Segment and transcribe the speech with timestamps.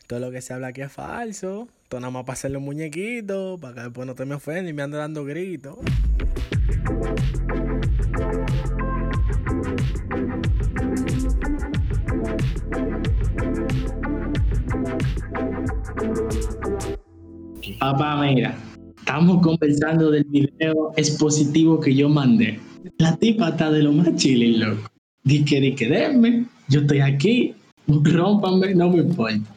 [0.08, 1.68] Todo lo que se habla aquí es falso.
[1.90, 4.74] Todo nada más para hacerle un muñequito, para que después no te me ofendas y
[4.74, 5.77] me ande dando gritos.
[17.79, 18.57] Papá, mira,
[18.97, 22.59] estamos conversando del video expositivo que yo mandé.
[22.97, 24.89] La tipa está de lo más chile, loco.
[25.23, 27.55] Di que, di que denme, yo estoy aquí,
[27.88, 29.55] rómpanme, no me importa.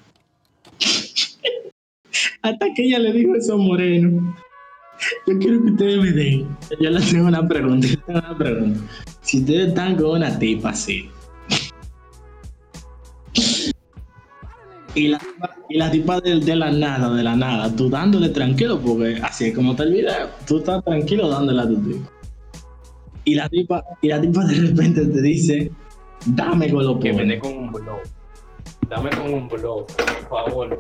[2.42, 4.36] Hasta que ella le dijo eso Moreno.
[5.26, 6.48] Yo quiero que ustedes me den.
[6.80, 8.80] Yo les tengo una pregunta, yo tengo una pregunta.
[9.20, 11.08] Si ustedes están con una tipa así,
[14.94, 15.20] y la,
[15.68, 19.46] y la tipa de, de la nada, de la nada, tú dándole tranquilo, porque así
[19.46, 22.10] es como el video, tú estás tranquilo dándole a tu tipa.
[23.24, 25.70] Y la tipa, y la tipa de repente te dice,
[26.26, 28.00] dame con lo Que dé con un blog.
[28.88, 30.78] Dame con un blog, por favor.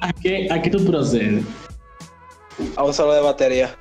[0.00, 1.44] ¿A qué, ¿A qué tú procedes?
[2.76, 3.76] A un solo de batería.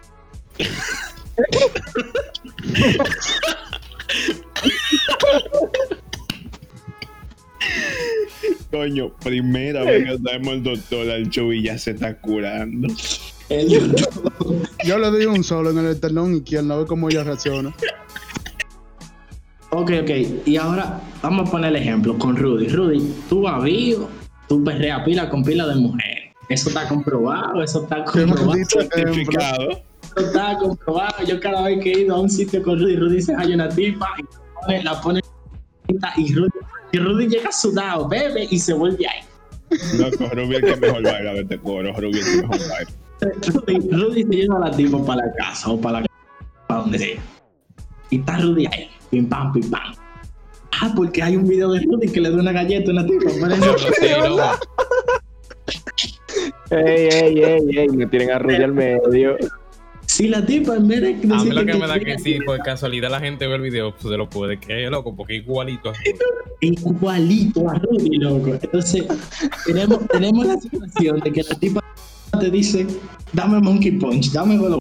[8.71, 12.87] Coño, primera vez que traemos el doctor al show y ya se está curando.
[13.49, 13.95] El-
[14.85, 17.75] Yo le doy un solo en el esternón izquierdo a ver cómo ella reacciona.
[19.73, 20.09] Ok, ok,
[20.45, 22.67] y ahora vamos a poner el ejemplo con Rudy.
[22.67, 24.09] Rudy, tú vivo,
[24.47, 26.33] tú perreas pila con pila de mujer.
[26.49, 28.53] Eso está comprobado, eso está comprobado.
[28.67, 29.71] Certificado.
[29.71, 31.25] Eso está comprobado.
[31.25, 33.69] Yo cada vez que he ido a un sitio con Rudy, Rudy dice, hay una
[33.69, 35.21] tipa, y la pone, la pone
[36.17, 36.49] y Rudy,
[36.91, 39.21] y Rudy llega sudado, bebe y se vuelve ahí.
[39.97, 41.89] Loco, es el que mejor baila de este coro.
[41.89, 42.91] Es el que mejor baila.
[43.47, 46.07] Rudy, Rudy se lleva a la tipa para la casa o para la
[46.67, 47.21] para donde sea.
[48.09, 49.93] Y está Rudy ahí, pim pam, pim pam.
[50.81, 53.29] Ah, porque hay un video de Rudy que le da una galleta a una tipa.
[56.71, 59.37] Ey, ey, ey, ey, me tienen a Rudy al medio.
[60.07, 62.39] Si la tipa en vez de A mí lo que que me da que si
[62.41, 65.91] por casualidad la gente ve el video, pues se lo puede creer, loco, porque igualito
[65.91, 66.17] a Rudy.
[66.61, 68.57] igualito a Rudy, loco.
[68.59, 69.05] Entonces,
[69.65, 71.83] tenemos, tenemos la situación de que la tipa
[72.39, 72.87] te dice,
[73.33, 74.79] dame monkey punch, dame golo.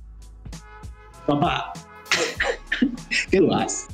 [1.27, 1.73] Papá,
[3.31, 3.89] ¿qué tú haces?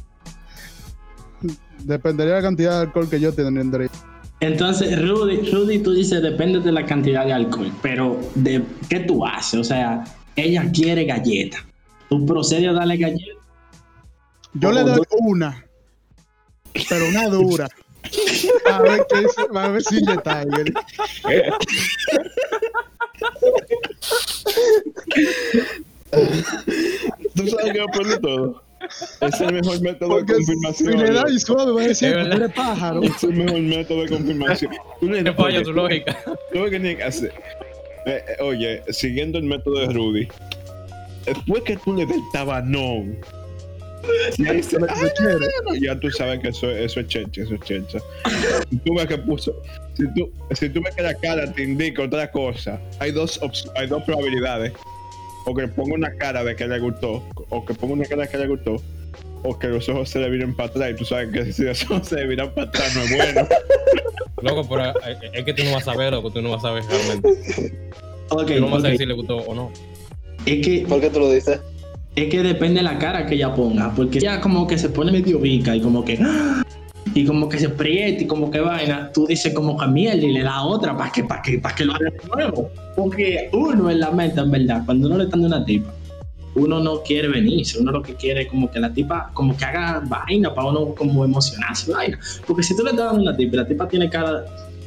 [1.88, 3.88] Dependería de la cantidad de alcohol que yo tendría.
[4.40, 9.24] Entonces, Rudy, Rudy, tú dices, depende de la cantidad de alcohol, pero ¿de qué tú
[9.24, 9.58] haces?
[9.58, 10.04] O sea,
[10.36, 11.64] ella quiere galleta.
[12.10, 13.40] Tú procedes a darle galleta.
[14.52, 15.64] Yo le doy una,
[16.90, 17.66] pero una dura.
[18.70, 20.74] A ver qué dice, a ver si le Tiger.
[27.34, 28.67] ¿Tú sabes qué es lo peor de todo?
[29.20, 30.98] Es el mejor método Porque de si confirmación.
[30.98, 32.36] le da y suave, va a decir, verdad.
[32.36, 33.02] eres pájaro.
[33.02, 34.72] Es el mejor método de confirmación.
[35.00, 36.16] Tú le ¿Qué falla tu lógica?
[36.52, 37.32] Tú lo que tienes que hacer.
[38.06, 40.28] eh, eh, oye, siguiendo el método de Rudy.
[41.26, 43.18] Después que tú le des el tabanón.
[44.36, 45.38] que "Ah, se quiere.
[45.64, 47.98] no", ya tú sabes que eso, eso es chencha, eso es chencha.
[48.70, 49.60] Si tú ves que puso.
[49.94, 53.38] Si tú, si tú ves que la cara te indica otra cosa, hay dos,
[53.74, 54.72] hay dos probabilidades.
[55.48, 58.28] O que ponga una cara de que le gustó, o que ponga una cara de
[58.28, 58.76] que le gustó,
[59.42, 60.90] o que los ojos se le vienen para atrás.
[60.90, 63.48] Y tú sabes que si los ojos se le viran para atrás no es bueno.
[64.42, 66.70] Loco, pero eh, es que tú no vas a ver, loco, tú no vas a
[66.70, 67.28] ver realmente.
[68.28, 69.72] Ok, Tú no vas a ver si le gustó o no.
[70.46, 71.60] Es que ¿Por qué tú lo dices?
[72.14, 75.10] Es que depende de la cara que ella ponga, porque ella como que se pone
[75.10, 76.62] medio vica y como que ¡ah!
[77.18, 80.30] Y como que se prieta y como que vaina, tú dices como que mierda y
[80.30, 83.90] le da otra para que para que para que lo haga de nuevo, porque uno
[83.90, 85.92] en la mente en verdad, cuando uno le está dando una tipa,
[86.54, 89.64] uno no quiere venirse, uno lo que quiere es como que la tipa como que
[89.64, 93.56] haga vaina para uno como emocionarse vaina, porque si tú le estás dando una tipa,
[93.56, 94.44] la tipa tiene cara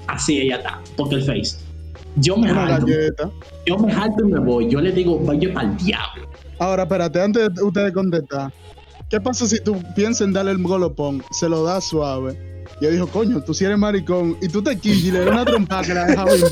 [0.08, 1.58] así ella está, porque el face.
[2.16, 3.30] Yo me Una jalto, galleta.
[3.66, 6.30] yo me jalto y me voy, yo le digo, vaya para el diablo.
[6.60, 8.52] Ahora, espérate, antes de ustedes contestar.
[9.12, 12.64] ¿Qué pasa si tú piensas en darle el golopón, se lo das suave?
[12.80, 15.32] Y yo dijo, coño, tú si eres maricón, y tú te quillas y le das
[15.32, 16.48] una trompa que la deja pasa.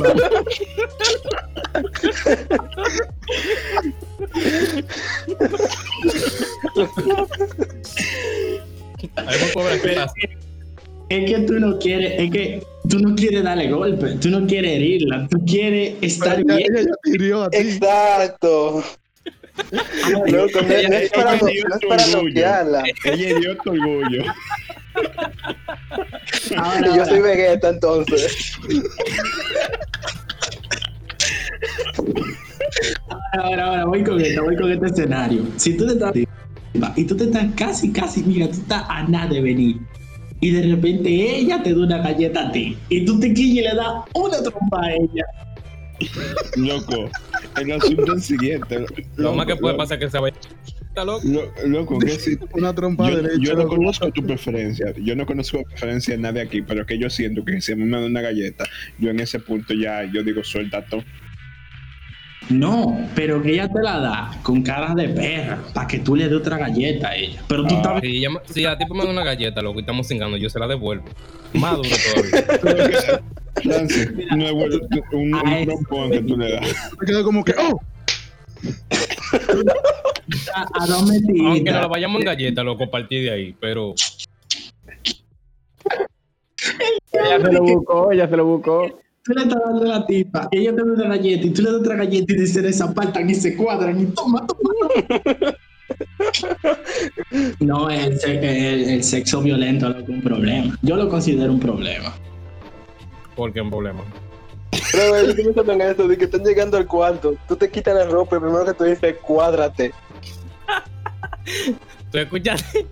[11.07, 14.73] Es que tú no quieres, es que tú no quieres darle golpe, tú no quieres
[14.73, 16.75] herirla, tú quieres estar Pero bien.
[16.75, 17.57] ella ya te hirió a ti.
[17.57, 18.83] Exacto.
[20.27, 22.83] Loco, no, no es para, no, no es para noquearla.
[23.05, 24.23] Ella dio tu orgullo.
[26.57, 28.53] Ahora, yo soy ahora, Vegeta entonces.
[33.33, 35.43] ahora, ahora, voy con esto, voy con este escenario.
[35.57, 36.13] Si tú te estás
[36.95, 39.77] y tú te estás casi, casi, mira, tú estás a nada de venir.
[40.41, 43.67] y de repente ella te da una galleta a ti y tú te quillas y
[43.69, 45.25] le das una trompa a ella.
[46.55, 47.09] Loco,
[47.57, 48.85] el asunto es el siguiente.
[49.17, 50.35] Lo más que puede loco, pasar es que se vaya.
[50.89, 51.21] Está loco.
[51.27, 53.37] lo- Loco, que si Una trompa yo, derecha.
[53.41, 53.75] yo no loco.
[53.75, 57.45] conozco tu preferencia, yo no conozco la preferencia de nadie aquí, pero que yo siento
[57.45, 58.65] que si a mí me da una galleta,
[58.97, 61.03] yo en ese punto ya, yo digo, suelta todo.
[62.49, 66.27] No, pero que ella te la da con cara de perra para que tú le
[66.27, 67.41] des otra galleta a ella.
[67.47, 70.07] Pero tú estás Si, ella si a ti me da una galleta, loco, y estamos
[70.07, 71.05] cingando, yo se la devuelvo.
[71.53, 71.89] Más duro
[72.61, 73.21] todavía.
[73.63, 74.77] Francis, no bueno,
[75.11, 75.65] un, un Ay.
[75.65, 76.91] trompón que tú le das.
[76.99, 77.79] Me quedo como que, oh,
[80.55, 80.85] a, a.
[80.85, 83.93] Aunque no la vayamos en galleta, loco, a partir de ahí, pero
[87.11, 88.99] Ella se lo buscó, ella se lo buscó.
[89.23, 91.71] Tú le estás dando la tipa, y ella te da una galleta y tú le
[91.71, 95.55] das otra galleta y se desapartan y se cuadran y toma, toma.
[97.59, 100.77] No, el, el- el sexo violento es un problema.
[100.81, 102.13] Yo lo considero un problema.
[103.35, 104.01] porque es un problema.
[104.91, 107.95] Pero yo estoy pensando en eso, de que están llegando al cuarto, tú te quitas
[107.95, 109.91] la ropa y primero que tú dices, cuádrate.
[112.11, 112.87] ¿Tú escuchaste?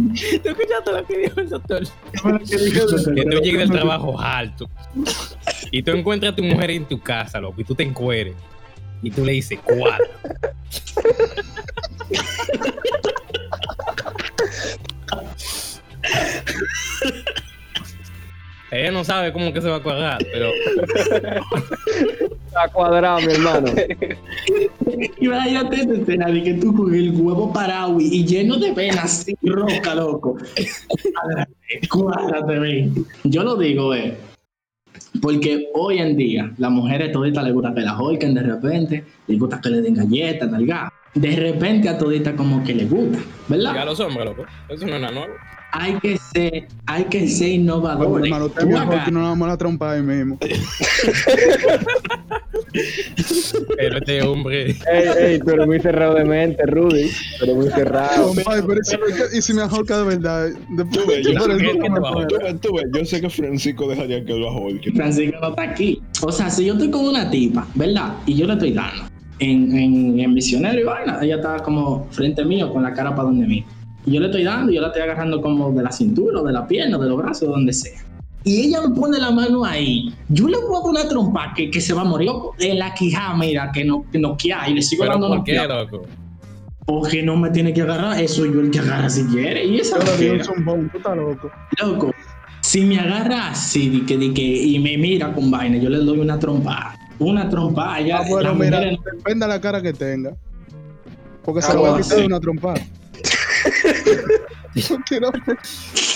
[0.42, 1.82] ¿Tú escuchaste lo que dijo el doctor?
[1.84, 4.68] Que tú llegues del trabajo alto
[5.70, 8.34] y tú encuentras a tu mujer en tu casa, loco, y tú te encueres
[9.02, 9.98] y tú le dices cuadra.
[18.70, 20.50] Ella no sabe cómo que se va a cuadrar, pero
[22.46, 23.72] Está cuadrado, mi hermano.
[25.18, 29.26] Imagínate esta escena de que tú con el huevo parado y, y lleno de venas
[29.28, 30.36] y roca, loco.
[31.14, 33.06] Cuádrate, cuádrate, ven.
[33.24, 34.16] Yo lo digo, eh.
[35.20, 39.38] Porque hoy en día, las mujeres toditas les gusta que las oigan de repente, les
[39.38, 40.92] gusta que le den galletas, nalga.
[41.14, 43.84] De repente a toditas como que les gusta, ya ¿verdad?
[43.84, 45.32] los hombres, loco, eso no es nada nuevo.
[45.72, 48.24] Hay que ser, hay que ser innovadores.
[48.26, 50.36] hermano, usted mejor que no nos vamos a la trompa ahí mismo.
[53.76, 54.76] Pero este hombre, Ey,
[55.18, 57.10] ey, eres muy cerrado de mente, Rudy.
[57.42, 58.32] Eres muy cerrado.
[58.34, 60.48] Pero es que- y si me ahorca de verdad.
[60.92, 62.26] Tú ves, yo, Por el ¿qué- grupo qué me te va a pone.
[62.26, 64.92] tú ves, tú ves, yo sé que Francisco dejaría que lo ahorque.
[64.92, 66.00] Francisco no está aquí.
[66.22, 68.14] O sea, si yo estoy con una tipa, ¿verdad?
[68.26, 69.04] Y yo le estoy dando
[69.40, 73.24] en, en, en misionero y vaina, ella está como frente mío con la cara para
[73.24, 73.64] donde mí.
[74.06, 76.52] Y yo le estoy dando yo la estoy agarrando como de la cintura, o de
[76.52, 78.00] la pierna, de los brazos, de donde sea.
[78.44, 80.14] Y ella me pone la mano ahí.
[80.28, 82.94] Yo le puedo dar una trompa que, que se va a morir loco, en la
[82.94, 86.02] quijada, mira, que no, que no y le sigo pero dando ¿por qué, loco?
[86.86, 89.66] O que no me tiene que agarrar, eso yo el que agarra si quiere.
[89.66, 90.64] Y esa di un
[91.16, 91.50] loco.
[91.80, 92.10] Loco,
[92.62, 95.98] si me agarra así di que, di que, y me mira con vaina, yo le
[95.98, 96.96] doy una trompa.
[97.20, 98.00] Una trompa.
[98.00, 100.36] Ya, Ah, bueno, las mira, mujeres- depende de la cara que tenga.
[101.44, 102.20] Porque Ah, se lo va a bueno, quitar sí.
[102.22, 102.74] de una trompa.
[104.88, 105.32] No quiero-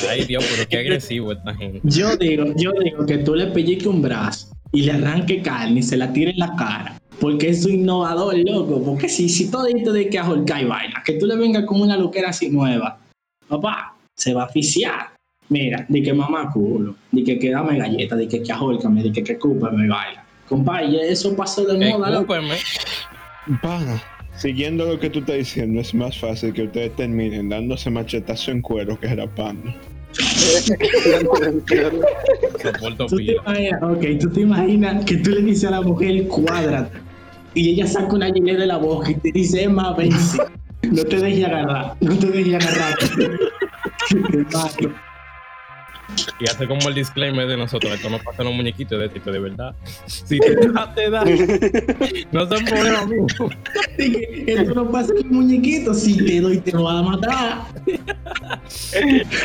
[0.09, 1.81] Ay, Dios, pero qué agresivo esta gente.
[1.83, 5.83] yo digo, yo digo que tú le pellique un brazo y le arranque carne y
[5.83, 6.99] se la tire en la cara.
[7.21, 8.83] Porque es un innovador, loco.
[8.85, 11.81] Porque si, si todo esto de que ahorcar y vaina, que tú le vengas con
[11.81, 12.99] una loquera así nueva,
[13.49, 15.11] papá, se va a asfixiar.
[15.49, 19.13] Mira, de que mamá culo, de que, que dame galleta, de que que ahorcame, de
[19.13, 20.24] que que cúpame, baila.
[20.49, 22.35] Compadre, eso pasó de moda, loco.
[22.35, 22.59] Escúpeme.
[23.61, 24.03] Pana,
[24.37, 28.63] siguiendo lo que tú estás diciendo, es más fácil que ustedes terminen dándose machetazo en
[28.63, 29.73] cuero que rapando.
[33.09, 36.99] Tú te imaginas, ok, tú te imaginas que tú le dices a la mujer cuádrate
[37.55, 40.39] y ella saca una gilet de la boca y te dice, Emma, ven, sí,
[40.91, 42.99] no te dejes agarrar, no te dejes agarrar.
[44.11, 44.93] Te mato.
[46.41, 49.31] Y hace como el disclaimer de nosotros, esto no pasa en los muñequitos de tipo
[49.31, 49.75] de verdad.
[50.07, 51.25] Si te da, te da.
[52.33, 53.27] No son problemas míos.
[53.99, 57.63] Dije, Esto no pasa en el muñequito, si te doy te lo vas a matar.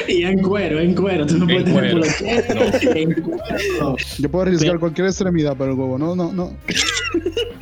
[0.08, 2.00] Y en cuero, en cuero, tú no En puedes tener cuero.
[2.02, 2.96] polochero.
[2.98, 3.96] En cuero.
[4.18, 6.56] Yo puedo arriesgar cualquier extremidad, pero el huevo, no, no, no.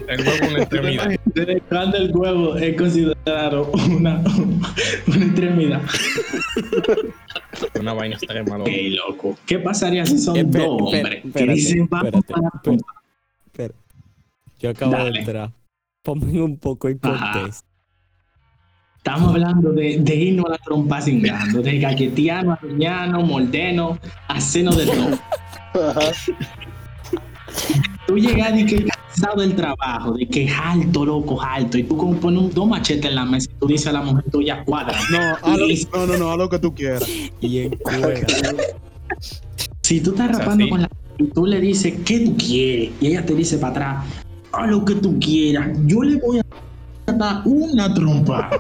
[0.08, 1.20] El huevo una extremidad.
[1.26, 4.22] ¿Desde cuándo el huevo es considerado una,
[5.08, 5.82] una extremidad?
[7.80, 8.70] Una vaina extrema, loco.
[8.70, 9.38] Ey, loco.
[9.46, 11.90] ¿Qué pasaría si son Espera, dos hombres que espérate, dicen.
[14.60, 15.12] Yo acabo Dale.
[15.12, 15.52] de entrar.
[16.02, 17.66] Ponme un poco en contexto.
[18.98, 23.98] Estamos hablando de, de irnos a la trompa cingando, de galetiano, arruñano, moldeno,
[24.28, 25.20] a seno de todo.
[28.06, 28.86] Tú llegas y que
[29.18, 32.68] cansado del trabajo, de que es alto, loco, alto, y tú como pones un, dos
[32.68, 34.98] machetes en la mesa y tú dices a la mujer tuya cuadra.
[35.12, 35.20] No,
[35.58, 37.08] lo, no, no, no, haz lo que tú quieras.
[37.42, 37.78] Y en.
[39.82, 42.92] Si tú estás rapando con la y tú le dices, ¿qué tú quieres?
[43.00, 44.06] Y ella te dice para atrás,
[44.52, 48.50] haz lo que tú quieras, yo le voy a dar una trompa.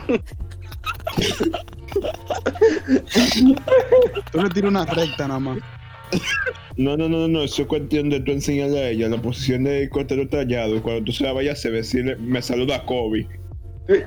[4.31, 5.57] Tú le tiras una recta nada más.
[6.77, 9.63] No, no, no, no, no, eso es cuestión de tú enseñarle a ella la posición
[9.63, 13.27] de costero tallado y cuando tú se la vayas a decirle, me saluda Kobe.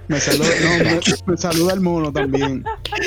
[0.09, 2.63] Me saluda, no, me, me saluda el mono también.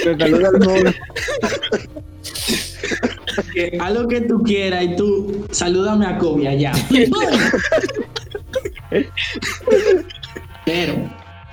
[0.05, 0.91] Me saluda el mono.
[3.79, 6.71] Haz lo que tú quieras y tú salúdame a Kobe allá.
[10.65, 10.93] Pero,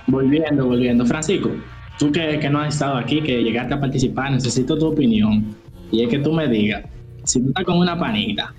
[0.06, 1.50] volviendo, volviendo, Francisco,
[1.98, 5.56] tú que, que no has estado aquí, que llegaste a participar, necesito tu opinión.
[5.92, 6.84] Y es que tú me digas,
[7.30, 8.52] si tú estás con una panita,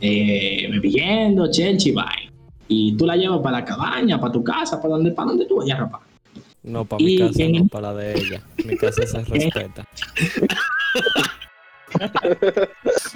[0.00, 2.30] eh, bebiendo, chelchi, bye,
[2.68, 5.56] y tú la llevas para la cabaña, para tu casa, para donde, para donde tú
[5.56, 6.00] vayas, rapaz.
[6.62, 8.40] No, para mi casa, en- no para la de ella.
[8.64, 9.84] Mi casa se respeta.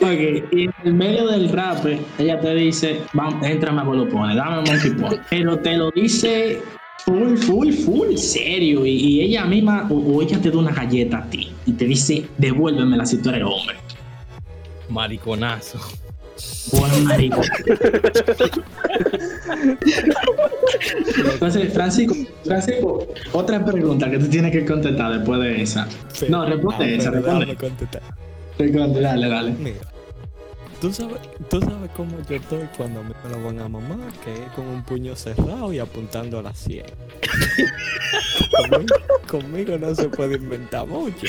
[0.00, 1.84] Ok, y en el medio del rap,
[2.18, 5.18] ella te dice, vamos, entrame a Golopone, dame Monkey Pone.
[5.30, 6.62] Pero te lo dice
[7.04, 8.86] full, full, full serio.
[8.86, 11.86] Y, y ella misma, o, o ella te da una galleta a ti y te
[11.86, 13.76] dice, devuélvemela si tú eres hombre.
[14.88, 15.78] Mariconazo.
[16.72, 17.40] Buen marico.
[21.32, 22.14] Entonces, Francisco,
[22.44, 25.88] Francisco, otra pregunta que tú tienes que contestar después de esa.
[26.28, 27.56] No, responde Ah, esa, responde.
[28.58, 29.50] Responde, dale, dale.
[29.58, 29.76] Mira,
[30.80, 31.18] ¿tú sabes,
[31.50, 34.82] tú sabes cómo yo estoy cuando me lo van a mamá, que es con un
[34.82, 36.84] puño cerrado y apuntando a la 100.
[38.70, 38.94] conmigo,
[39.26, 41.26] conmigo no se puede inventar mucho.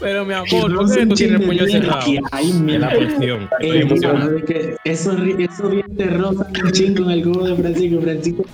[0.00, 2.04] Pero mi amor, Que ¿por no se tienes el puño cerrado?
[2.04, 2.78] que hay, Es mira.
[2.78, 2.94] la.
[2.94, 4.30] Eh, Estoy emocionado.
[4.30, 8.00] mira, de que eso, eso dientes rozan un chingo en el cubo de Francisco.
[8.00, 8.44] Francisco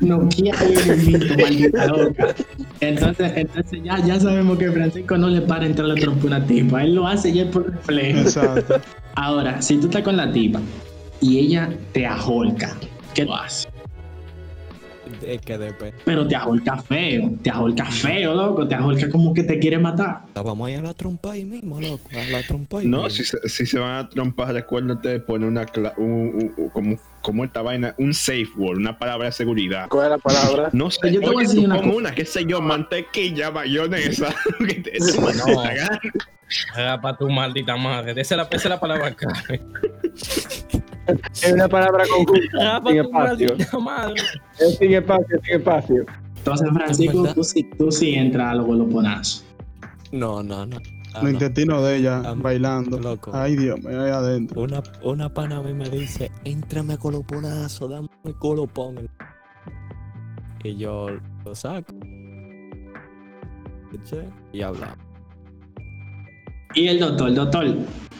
[0.00, 2.34] noqueado y bonito, maldita loca.
[2.82, 6.46] Entonces, entonces ya, ya sabemos que Francisco no le para entrar la trompa a una
[6.46, 6.82] tipa.
[6.82, 8.20] Él lo hace ya por reflejo.
[8.20, 8.80] Exacto.
[9.14, 10.60] Ahora, si tú estás con la tipa
[11.20, 12.76] y ella te ajolca,
[13.14, 13.71] ¿qué tú haces?
[15.26, 15.94] Es que depende.
[16.04, 20.22] Pero te ajolca feo, te ajolca feo, loco, te ajolca como que te quiere matar.
[20.34, 22.08] Vamos a ir a la trompa ahí mismo, loco.
[22.12, 23.10] A la trompa ahí No, mismo.
[23.10, 26.68] si se, si se van a trompar, recuérdate de poner una, cla- un- un- un-
[26.70, 29.88] como, como esta vaina, un safe word, una palabra de seguridad.
[29.88, 30.70] ¿Cuál es la palabra?
[30.72, 31.88] No sé, Yo te voy a decir una cosa.
[31.96, 34.34] una, qué sé yo, mantequilla, mayonesa,
[34.66, 35.62] que te No.
[35.62, 36.00] te haga-
[36.74, 38.12] Haga para tu maldita madre.
[38.20, 39.28] Esa es la, esa es la palabra acá.
[41.06, 43.80] Es una palabra conjunta, Haga sin espacio.
[43.80, 44.14] madre.
[44.58, 46.04] Es sin espacio, sin espacio.
[46.36, 47.34] Entonces, Francisco, verdad.
[47.34, 49.44] tú sí, tú sí entras a los goloponazos.
[50.12, 50.76] No, no, no.
[51.14, 51.30] Ah, Los no.
[51.30, 52.98] intestinos de ella Ah, bailando.
[52.98, 53.30] loco.
[53.34, 54.60] Ay, Dios mío, ahí adentro.
[54.62, 59.08] Una, una pana a mí me dice, entrame coloponazo, dame colopón.
[60.64, 61.08] Y yo
[61.44, 61.92] lo saco.
[64.52, 64.96] Y hablamos.
[66.74, 67.66] Y el doctor, doctor,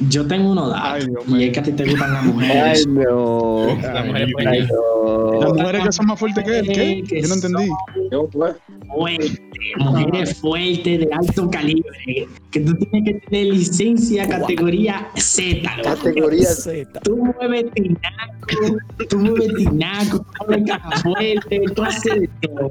[0.08, 0.82] yo tengo uno datos.
[0.84, 1.46] Ay, Dios y mío.
[1.46, 2.86] es que a ti te gustan las Ay, mujeres.
[2.88, 3.66] no.
[3.82, 5.40] La mujer es Ay, no.
[5.40, 7.20] Las mujeres que son más fuertes que él, ¿qué?
[7.22, 7.68] Yo no entendí.
[8.10, 8.56] Yo, pues,
[8.94, 9.40] Fuertes,
[9.78, 12.28] mujeres fuertes, de alto calibre.
[12.50, 15.70] Que tú tienes que tener licencia categoría Z.
[15.82, 17.00] categoría Z.
[17.00, 18.76] Tú mueves tinaco,
[19.08, 22.70] tú mueves tinaco, tú mueves caja fuerte, tú haces de todo.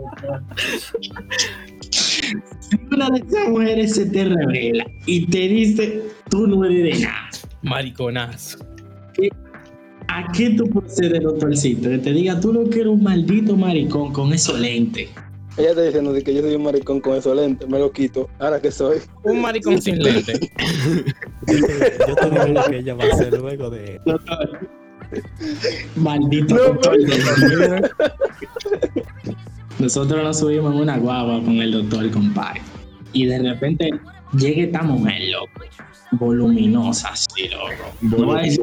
[2.59, 7.05] Si una de esas mujeres se te revela y te dice, tú no eres de
[7.05, 7.29] nada.
[7.61, 8.59] Mariconazo.
[10.07, 11.89] ¿A qué tú procedes, doctorcito?
[11.89, 15.09] Que te diga, tú no que eres un maldito maricón con esos lentes.
[15.57, 18.29] ella está diciendo de que yo soy un maricón con esos lentes, me lo quito.
[18.39, 18.99] Ahora que soy.
[19.23, 20.51] Un maricón sin lente.
[21.47, 24.01] Yo te, lo que ella va a hacer luego de.
[24.05, 24.69] Doctor.
[25.95, 26.97] Maldito No, doctor.
[29.79, 32.61] Nosotros nos subimos en una guagua con el doctor, compadre.
[33.13, 33.89] Y de repente
[34.37, 35.65] llega esta mujer, loco.
[36.11, 37.71] Voluminosa, así, loco.
[38.01, 38.61] No voy a decir,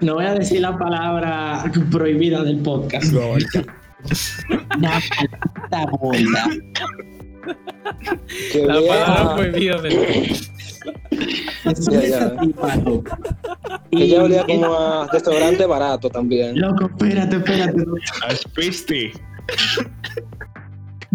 [0.00, 3.12] no voy a decir la palabra prohibida del podcast.
[3.12, 5.00] Una
[5.70, 6.48] palabra gorda.
[8.66, 12.36] La palabra prohibida del Es Ya, ya.
[13.90, 16.58] que ella olía Y- como a restaurante barato también.
[16.60, 17.84] Loco, espérate, espérate.
[18.22, 18.28] A.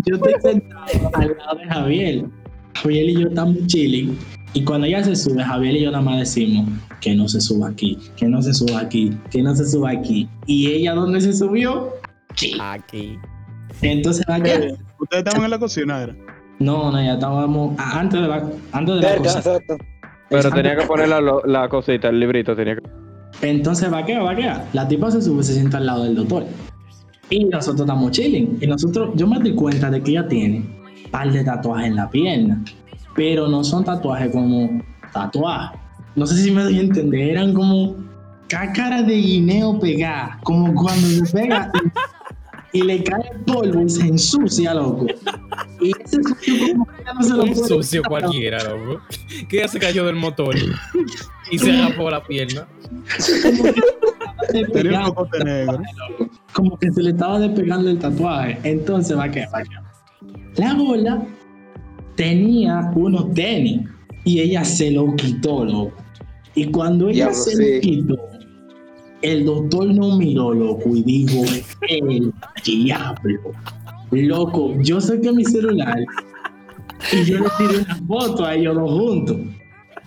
[0.06, 2.26] Yo estoy sentado al lado de Javier.
[2.76, 4.18] Javier y yo estamos chilling.
[4.54, 6.70] Y cuando ella se sube, Javier y yo nada más decimos
[7.02, 10.30] que no se suba aquí, que no se suba aquí, que no se suba aquí.
[10.46, 11.90] ¿Y ella dónde se subió?
[12.30, 12.58] Aquí.
[12.62, 13.20] Aquí.
[13.82, 14.78] Entonces va a quedar.
[15.00, 16.16] Ustedes estaban en la cocina, ¿era?
[16.60, 19.78] No, no, ya estábamos antes de la, antes de la exacto.
[20.30, 22.84] Pero tenía que poner la, la cosita, el librito, tenía que.
[23.42, 24.66] Entonces va a quedar, va a quedar.
[24.74, 26.46] La tipa se sube, se sienta al lado del doctor.
[27.30, 28.58] Y nosotros estamos chilling.
[28.62, 31.96] Y nosotros, yo me doy cuenta de que ella tiene un par de tatuajes en
[31.96, 32.64] la pierna.
[33.16, 34.82] Pero no son tatuajes como
[35.14, 35.80] tatuajes.
[36.16, 37.30] No sé si me doy a entender.
[37.32, 37.96] Eran como
[38.48, 40.40] cácara de guineo pegada.
[40.44, 41.72] Como cuando se pega
[42.74, 45.08] y, y le cae polvo y se ensucia, loco.
[45.82, 49.02] Y ese sucio como que ya no se lo puede sucio quitar, cualquiera, loco.
[49.50, 50.56] Que ya se cayó del motor
[51.52, 52.68] y se rapó la pierna.
[54.74, 55.80] Tenía un cocote negro.
[56.56, 58.58] Como que se le estaba despegando el tatuaje.
[58.64, 59.76] Entonces, va que, va que.
[60.56, 61.28] La gorda
[62.16, 63.82] tenía unos tenis
[64.24, 65.94] y ella se lo quitó, loco.
[66.56, 67.76] Y cuando ella Diablo, se sí.
[67.76, 68.16] lo quitó,
[69.22, 71.44] el doctor no miró, loco, y dijo,
[71.90, 72.34] el
[72.64, 73.42] diablo.
[74.12, 75.98] Loco, yo saqué mi celular
[77.12, 79.38] y yo le tiré una foto a ellos dos juntos.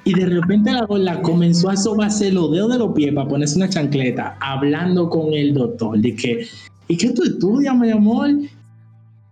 [0.09, 3.59] Y de repente la gorda comenzó a sobarse los dedos de los pies para ponerse
[3.59, 5.99] una chancleta, hablando con el doctor.
[5.99, 6.47] De que,
[6.89, 8.31] ¿y qué tú estudias, mi amor?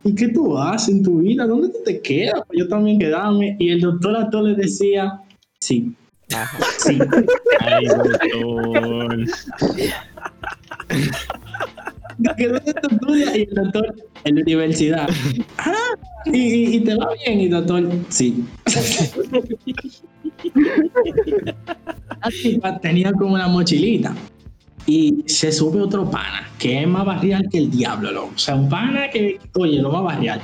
[0.05, 1.47] ¿Y qué tú haces en tu vida?
[1.47, 2.43] ¿Dónde tú te quedas?
[2.47, 3.57] Pues yo también quedarme.
[3.59, 5.19] Y el doctor a todo le decía,
[5.61, 5.97] sí,
[6.77, 6.99] sí.
[7.61, 9.25] Ay, doctor.
[12.37, 13.37] ¿Que ¿Dónde tú estudias?
[13.37, 13.95] Y el doctor,
[14.25, 15.09] en la universidad.
[15.59, 15.75] Ah,
[16.27, 18.45] y, te va bien, y doctor, sí.
[22.43, 24.15] Tipa tenía como una mochilita.
[24.87, 28.33] Y se sube otro pana, que es más barrial que el diablo, loco.
[28.35, 30.41] O sea, un pana que, oye, lo más barrial.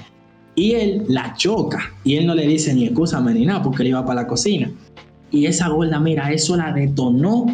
[0.55, 1.93] Y él la choca.
[2.05, 4.71] Y él no le dice ni excúsame ni nada, porque él iba para la cocina.
[5.31, 7.47] Y esa gorda, mira, eso la detonó.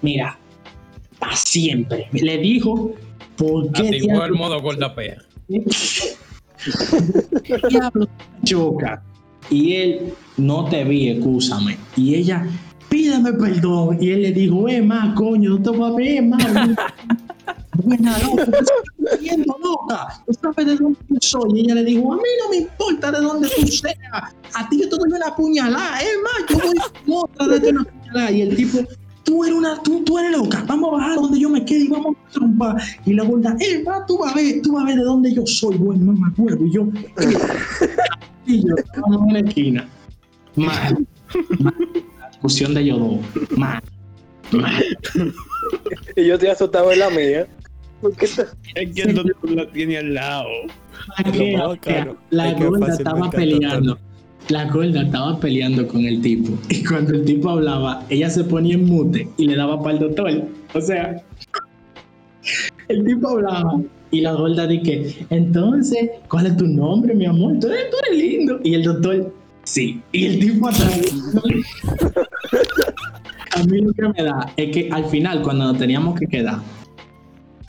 [0.00, 0.38] Mira,
[1.18, 2.08] para siempre.
[2.12, 2.92] Le dijo,
[3.38, 5.16] ¿por qué Activó el modo gorda pea.
[7.70, 8.08] diablo
[8.44, 9.02] choca?
[9.50, 11.78] Y él, no te vi, excúsame.
[11.96, 12.46] Y ella,
[12.88, 13.98] pídeme perdón.
[14.00, 16.44] Y él le dijo, eh, más, coño, no te voy a ver, más.
[17.84, 20.22] Buena, loca, ¿qué estás haciendo, loca?
[20.26, 21.50] ¿Tú sabes de dónde yo soy?
[21.54, 23.96] Y ella le dijo, a mí no me importa de dónde tú seas.
[24.54, 26.00] A ti yo te doy una puñalada.
[26.00, 26.76] Es más, yo voy
[27.06, 28.30] con otra de una puñalada.
[28.32, 28.78] Y el tipo,
[29.28, 30.64] tú eres una, tú, tú eres loca.
[30.66, 32.76] Vamos a bajar donde yo me quede y vamos a trompar.
[33.04, 35.34] Y la gorda, eh, va, tú vas a ver, tú vas a ver de dónde
[35.34, 36.64] yo soy, buen mamá huevo.
[36.64, 36.82] Y yo,
[37.20, 37.38] eh,
[38.46, 39.88] y yo, vamos en la esquina.
[40.56, 41.06] Mal.
[41.60, 41.74] Mal.
[42.18, 43.18] La discusión de ellos dos.
[43.58, 43.82] Mal.
[44.52, 44.84] Mal.
[46.16, 47.46] Y yo estoy asustado en la mía.
[48.00, 50.48] ¿Por qué está- Es que el doctor la tiene al lado.
[51.18, 53.98] La que- la gorda estaba peleando.
[54.48, 56.58] La gorda estaba peleando con el tipo.
[56.70, 59.98] Y cuando el tipo hablaba, ella se ponía en mute y le daba para el
[59.98, 60.42] doctor.
[60.74, 61.22] O sea,
[62.88, 67.58] el tipo hablaba y la gorda dije, entonces, ¿cuál es tu nombre, mi amor?
[67.60, 68.60] Tú eres, tú eres lindo.
[68.64, 70.00] Y el doctor, sí.
[70.12, 70.98] Y el tipo atrás.
[73.54, 76.60] A mí lo que me da es que al final, cuando nos teníamos que quedar,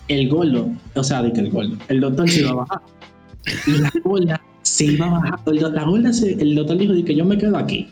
[0.07, 2.81] el gordo, o sea, que el gordo, el doctor se iba a bajar.
[3.67, 4.41] Y la gorda
[4.79, 5.39] se iba a bajar.
[5.47, 7.89] El, do- la gorda se- el doctor dijo que yo me quedo aquí.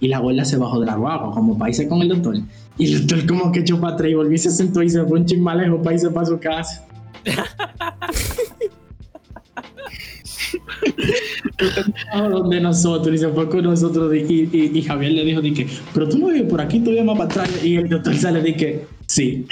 [0.00, 2.36] Y la gorda se bajó de la guagua, como para irse con el doctor.
[2.76, 5.02] Y el doctor como que echó para atrás y volvió y se sentó y se
[5.06, 6.84] fue un lejos para irse para su casa.
[12.30, 16.18] Donde nosotros y se fue con nosotros y, y- Javier le dijo que, pero tú
[16.18, 18.86] no vives por aquí, tú vives más para atrás y el doctor sale de que,
[19.06, 19.46] sí.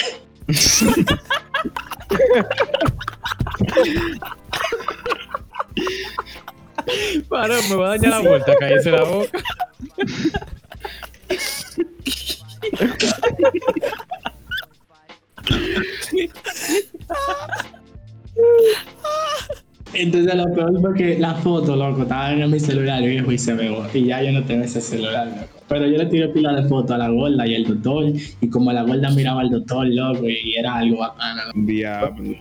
[7.28, 9.42] Para, me va a dañar la vuelta, cállese la boca.
[19.92, 23.54] Entonces lo peor fue que la foto, loco, estaba en mi celular viejo y se
[23.54, 23.88] me borró.
[23.94, 25.63] Y ya yo no tengo ese celular, loco.
[25.68, 28.12] Pero yo le tiré pila de fotos a la gorda y al doctor.
[28.40, 31.42] Y como la gorda miraba al doctor, loco, y era algo bacano.
[31.54, 32.34] Diablo.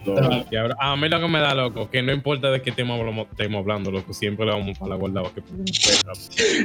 [0.51, 2.95] Y ahora, a mí lo que me da loco, que no importa de qué tema
[3.31, 5.41] estemos hablando, loco, siempre le vamos para la gorda que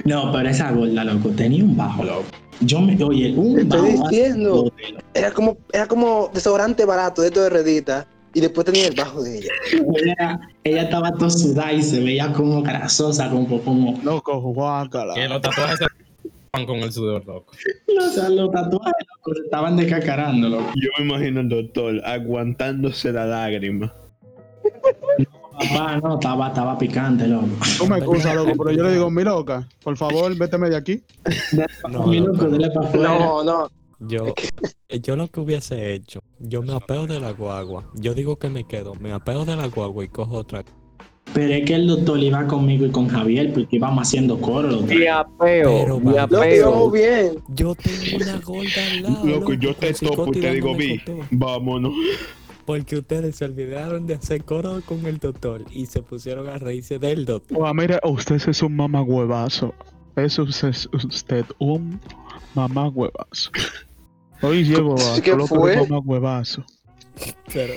[0.05, 2.25] No, pero esa gorda, loco, tenía un bajo, loco.
[2.61, 4.09] Yo me, oye, un Te estoy bajo.
[4.09, 4.73] diciendo.
[5.15, 8.07] Era como, era como desodorante barato de todo de redita.
[8.35, 9.49] Y después tenía el bajo de ella.
[9.73, 15.15] Ella, ella estaba toda sudada y se veía como grasosa, como, como, Loco, guácala.
[15.15, 15.79] Que los tatuajes
[16.53, 17.53] van con el sudor, loco.
[17.99, 20.73] o sea, los tatuajes, loco, se estaban descacarando, loco.
[20.77, 23.93] Yo me imagino al doctor aguantándose la lágrima.
[25.59, 27.49] Papá, no, estaba, estaba picante, loco.
[27.79, 31.03] Tú me excusas, loco, pero yo le digo, mi loca, por favor, véteme de aquí.
[31.89, 33.19] No, Mi loco, loco, dele para afuera.
[33.19, 33.69] No, no.
[34.01, 34.33] Yo,
[35.03, 37.91] yo lo que hubiese hecho, yo me apeo de la guagua.
[37.95, 40.65] Yo digo que me quedo, me apeo de la guagua y cojo otra.
[41.35, 44.81] Pero es que el doctor iba conmigo y con Javier porque íbamos haciendo coro.
[44.85, 45.01] tres.
[45.01, 46.05] Y apeo, Pero, y.
[46.05, 46.91] Loco, apeo.
[46.91, 47.33] bien.
[47.49, 49.27] Yo tengo una gorda al lado.
[49.27, 51.93] Loco, yo te topo y te digo, vi, vámonos.
[52.65, 56.99] Porque ustedes se olvidaron de hacer coro con el doctor y se pusieron a reírse
[56.99, 57.57] del doctor.
[57.61, 59.75] Oh, mire, usted es un mamagüevazo.
[60.17, 62.01] Eso es usted un
[62.55, 63.51] mamagüevazo.
[64.43, 65.75] Hoy llego a ¿Qué colocar fue?
[65.81, 66.65] un mamagüevazo.
[67.53, 67.75] Pero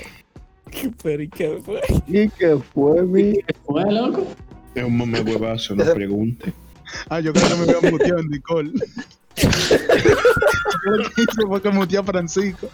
[1.02, 1.80] Pero ¿y qué fue?
[2.06, 3.34] ¿Y qué fue, mi?
[3.64, 4.26] ¿Fue, loco?
[4.74, 6.52] Es un mame huevazo, no pregunte.
[7.08, 8.72] Ah, yo creo que me había muteado en Nicole.
[9.36, 12.68] Yo lo que hice fue que muteé a Francisco.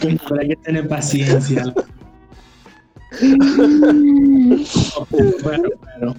[0.00, 1.64] Pero hay que tener paciencia.
[1.64, 1.84] loco.
[5.42, 6.14] Bueno, pero.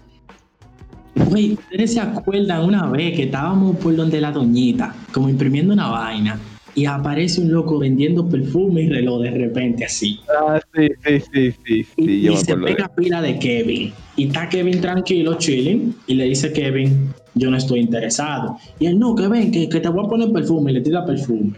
[1.16, 5.90] Güey, ¿ustedes se acuerdan una vez que estábamos por donde la doñita, como imprimiendo una
[5.90, 6.40] vaina,
[6.76, 10.20] y aparece un loco vendiendo perfume y reloj de repente así?
[10.40, 13.94] Ah, sí, sí, sí, sí, Y, sí, yo y se de pega pila de Kevin.
[14.16, 15.96] Y está Kevin tranquilo, chilling.
[16.08, 18.58] Y le dice Kevin, yo no estoy interesado.
[18.80, 20.72] Y él, no, Kevin, que, que te voy a poner perfume.
[20.72, 21.54] Y le tira perfume.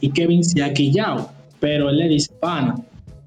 [0.00, 1.28] Y Kevin se ha quillado.
[1.60, 2.76] Pero él le dice, pana,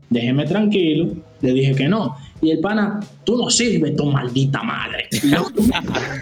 [0.09, 1.09] déjeme tranquilo.
[1.41, 2.15] Le dije que no.
[2.41, 5.09] Y el pana, tú no sirves, tu maldita madre.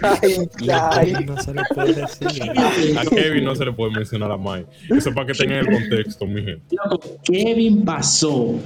[0.02, 1.24] Ay, ay.
[1.26, 2.42] No se lo puede decir.
[2.98, 4.66] A Kevin no se le puede mencionar a Mike.
[4.90, 6.62] Eso es para que tengan el contexto, mi gente.
[6.70, 8.58] Loco, Kevin pasó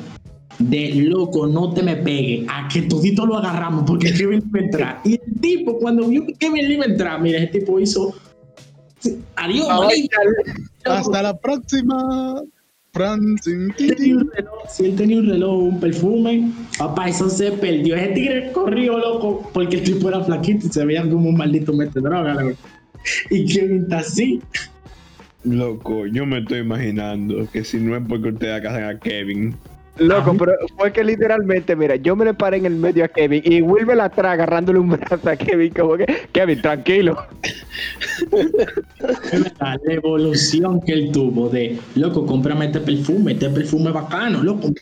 [0.60, 4.62] de loco, no te me pegue, a que todito lo agarramos porque Kevin iba a
[4.62, 5.00] entrar.
[5.04, 8.14] Y el tipo, cuando vio que Kevin iba a entrar, mira, ese tipo hizo.
[9.36, 9.68] Adiós.
[10.84, 12.42] Hasta la próxima.
[12.92, 13.72] Francis.
[13.76, 17.52] Si él tenía un reloj, si él tenía un reloj, un perfume, papá, eso se
[17.52, 17.96] perdió.
[17.96, 21.72] Ese tigre corrió loco porque el tipo era flaquito y se veía como un maldito
[21.72, 22.34] mete droga.
[22.34, 22.56] loco.
[23.30, 24.40] Y Kevin está así.
[25.44, 29.54] Loco, yo me estoy imaginando que si no es porque ustedes acasan a Kevin,
[29.98, 33.42] Loco, pero fue que literalmente, mira, yo me le paré en el medio a Kevin
[33.44, 37.18] y Will la atrás agarrándole un brazo a Kevin, como que, Kevin, tranquilo.
[39.60, 44.72] La evolución que él tuvo de, loco, cómprame este perfume, este perfume bacano, loco.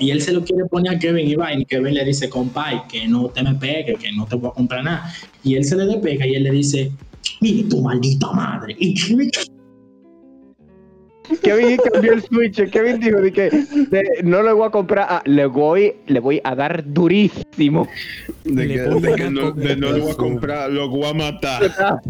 [0.00, 2.82] Y él se lo quiere poner a Kevin y va, y Kevin le dice, compay,
[2.88, 5.12] que no te me pegue, que no te voy a comprar nada.
[5.44, 6.90] Y él se le despega y él le dice,
[7.40, 8.74] mire tu maldita madre.
[8.78, 9.30] Y Kevin,
[11.42, 12.70] Kevin cambió el switch.
[12.70, 16.40] Kevin dijo de que de- no le voy a comprar, a- le voy, le voy
[16.44, 17.88] a dar durísimo.
[18.44, 21.62] de que, de no, de no lo voy a comprar, lo voy a matar.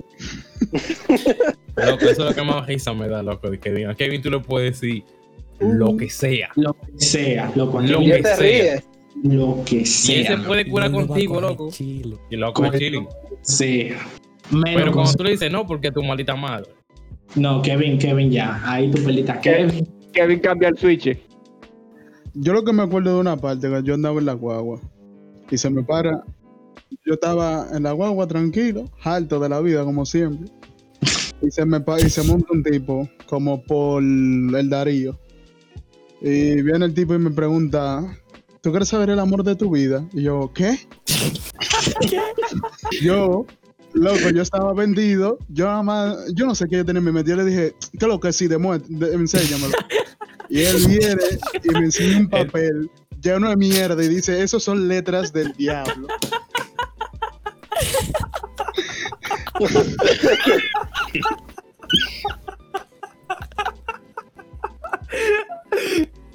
[1.76, 4.30] Loco, eso es lo que más risa me da, loco, de que digan, Kevin, tú
[4.30, 5.04] le puedes decir
[5.60, 6.50] lo que sea.
[6.56, 8.36] lo que sea, loco, Lo que ¿Qué te sea.
[8.36, 8.84] ríes?
[9.22, 11.70] lo que Y él sea, se puede curar No contigo, loco.
[11.70, 12.16] chile.
[12.30, 13.06] Y loco, chilling.
[13.42, 13.96] sea.
[14.50, 16.70] Menos Pero cuando tú le dices no, porque tu maldita madre.
[17.36, 18.60] No, Kevin, Kevin, ya.
[18.64, 19.86] Ahí tú perdiste a Kevin.
[20.12, 21.16] Kevin cambia el switch.
[22.34, 24.80] Yo lo que me acuerdo de una parte que yo andaba en la guagua
[25.50, 26.24] y se me para.
[27.04, 30.50] Yo estaba en la guagua tranquilo, harto de la vida como siempre.
[31.42, 35.18] Y se me pa- y se monta un tipo como por el Darío.
[36.20, 38.04] Y viene el tipo y me pregunta,
[38.60, 40.04] ¿tú quieres saber el amor de tu vida?
[40.12, 40.78] Y yo, ¿qué?
[43.02, 43.46] yo,
[43.94, 45.38] loco, yo estaba vendido.
[45.48, 47.30] Yo nada más, yo no sé qué yo tenía en mi mente.
[47.30, 48.46] Yo le dije, ¿qué es lo que sí?
[48.48, 49.74] Demuestra, enséñamelo.
[50.48, 51.22] Y él viene
[51.62, 52.90] y me enseña un papel
[53.22, 56.08] lleno de mierda y dice, esos son letras del diablo.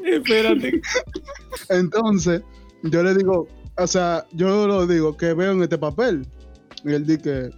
[0.04, 0.82] Espérate.
[1.70, 2.42] Entonces,
[2.84, 6.28] yo le digo, o sea, yo lo digo, que veo en este papel.
[6.86, 7.50] Y él dice,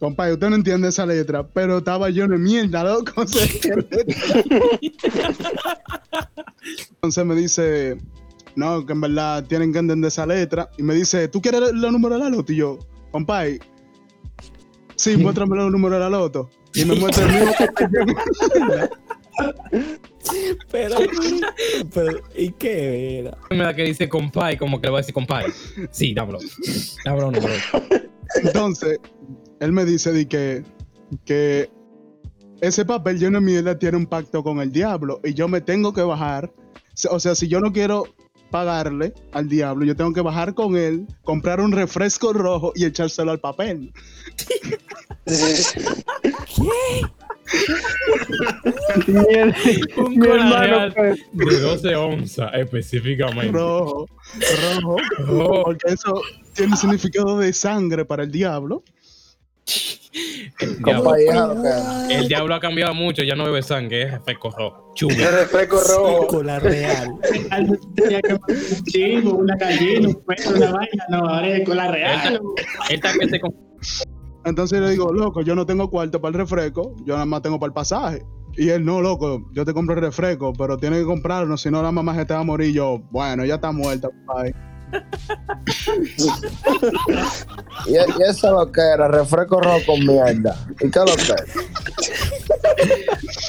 [0.00, 3.12] compadre, usted no entiende esa letra, pero estaba yo en mierda, loco.
[6.94, 7.98] Entonces me dice,
[8.56, 10.70] no, que en verdad tienen que entender esa letra.
[10.78, 12.52] Y me dice, ¿tú quieres los números de la loto?
[12.52, 12.78] Y yo,
[13.10, 13.60] compadre,
[14.96, 16.50] sí, muéstrame los números de la loto.
[16.74, 17.52] Y me muestra el mismo.
[20.70, 20.96] Pero,
[21.92, 23.36] pero, ¿y qué era?
[23.50, 25.46] Me da que dice compay, como que le va a decir compay.
[25.90, 26.38] Sí, dámelo.
[27.04, 27.54] Dámelo, número.
[28.36, 28.98] Entonces,
[29.60, 30.64] él me dice de que,
[31.24, 31.70] que
[32.60, 35.92] ese papel lleno de mierda tiene un pacto con el diablo y yo me tengo
[35.92, 36.52] que bajar.
[37.10, 38.04] O sea, si yo no quiero
[38.50, 43.32] pagarle al diablo, yo tengo que bajar con él, comprar un refresco rojo y echárselo
[43.32, 43.92] al papel.
[49.06, 49.56] Mierda.
[49.96, 50.94] Un Mi hermano, real
[51.34, 53.52] pues, de 12 onzas, específicamente.
[53.52, 54.06] Rojo,
[54.74, 54.96] rojo,
[55.28, 56.20] Oh, porque eso
[56.54, 58.82] tiene significado de sangre para el diablo.
[60.60, 61.14] el, diablo,
[62.10, 64.92] el diablo ha cambiado mucho, ya no bebe sangre, es refresco rojo.
[64.94, 65.14] Chulo.
[65.14, 66.26] El refresco rojo.
[66.26, 67.12] Cola real.
[67.94, 71.04] Tenía que un chivo, una gallina, un perro, una vaina.
[71.08, 72.40] No, ahora es con la Él real.
[72.90, 73.54] él que se con-
[74.44, 77.58] Entonces le digo, loco, yo no tengo cuarto para el refresco, yo nada más tengo
[77.58, 78.22] para el pasaje.
[78.54, 81.82] Y él, no, loco, yo te compro el refresco, pero tienes que comprarlo, si no
[81.82, 82.68] la mamá se te va a morir.
[82.70, 84.54] Y yo, bueno, ya está muerta, bye.
[87.86, 87.96] Y, y
[88.28, 90.56] eso es lo que era, refresco rojo con mierda.
[90.80, 91.54] ¿Y qué es lo que es?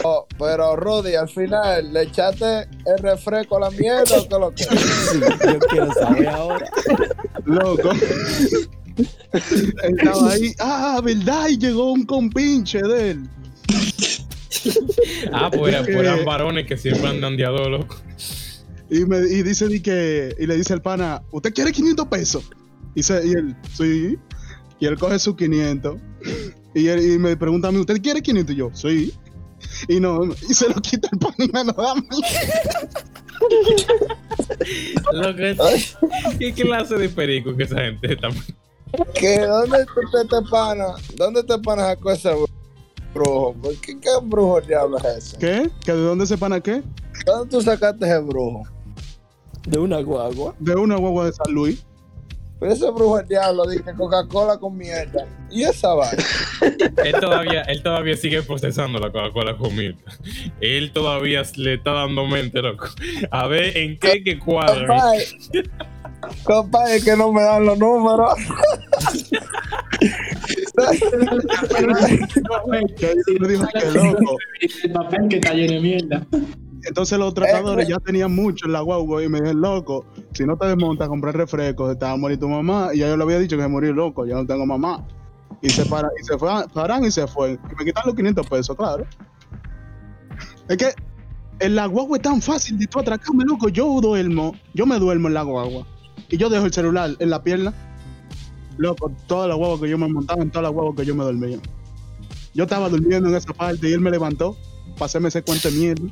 [0.04, 4.52] Oh, pero Rudy, al final, ¿le echaste el refresco a la mierda o qué lo
[4.54, 4.64] que?
[4.64, 6.66] Sí, yo quiero saber ahora.
[7.46, 7.92] Loco.
[9.84, 10.54] Estaba ahí.
[10.60, 11.48] Ah, ¿verdad?
[11.50, 13.30] Y llegó un compinche de él.
[15.32, 17.96] Ah, pues, Es que- pues eran varones que siempre andan de a dos, loco.
[18.90, 22.44] Y, me, y dice di que, y le dice al pana, ¿usted quiere 500 pesos?
[22.96, 24.18] Y, se- y él, sí.
[24.80, 25.98] Y él coge sus 500.
[26.76, 28.54] Y, él, y me pregunta a mí, ¿usted quiere 500?
[28.54, 29.14] Y yo, sí.
[29.88, 32.08] Y no, y se lo quita el pan y me lo da a mí.
[35.14, 35.66] Loco,
[36.38, 38.30] ¿Qué clase de perico que esa gente está?
[39.16, 39.40] ¿Qué?
[39.40, 40.86] ¿Dónde te, te, te pana?
[41.16, 42.30] ¿Dónde te pana sacó ese
[43.14, 43.54] brujo?
[43.54, 45.38] ¿Por ¿Qué, ¿Qué brujo diablo es ese?
[45.38, 45.70] ¿Qué?
[45.86, 46.84] ¿Que de dónde se pana qué?
[47.26, 48.64] ¿Dónde tú sacaste ese brujo?
[49.68, 50.54] De una guagua.
[50.60, 51.86] De una guagua de San Luis.
[52.60, 55.28] Pero ese brujo diablo dice Coca-Cola con mierda.
[55.52, 56.10] ¿Y esa va?
[57.04, 60.14] Él todavía, él todavía sigue procesando la Coca-Cola con Mirta.
[60.62, 62.86] Él todavía le está dando mente, loco.
[63.32, 64.88] A ver en qué que cuadra.
[64.88, 65.26] Compadre,
[66.44, 68.34] compadre, que no me dan los números.
[72.98, 74.38] Que él me dijo que loco.
[74.84, 76.26] El papel que está lleno de mierda.
[76.86, 80.58] Entonces los tratadores ya tenían mucho en la guagua y me dijeron, loco, si no
[80.58, 82.90] te desmontas, comprar refrescos, te va a morir tu mamá.
[82.94, 85.06] Y ya yo le había dicho que se morir loco, ya no tengo mamá.
[85.62, 87.52] Y se para, y se fue, paran y se fue.
[87.54, 89.06] Y me quitan los 500 pesos, claro.
[90.68, 90.90] Es que
[91.60, 93.70] en la guagua es tan fácil de tú atracarme, loco.
[93.70, 95.88] Yo duermo, yo me duermo en la guagua.
[96.30, 97.74] Y yo dejo el celular en la pierna.
[98.78, 101.24] Loco, toda la guagua que yo me montaba, en toda la guagua que yo me
[101.24, 101.58] dormía.
[102.54, 104.56] Yo estaba durmiendo en esa parte y él me levantó
[104.94, 106.04] para hacerme ese cuento de mierda.